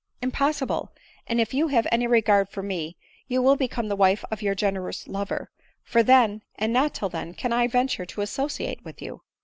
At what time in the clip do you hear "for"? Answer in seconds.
2.49-2.63, 5.83-6.01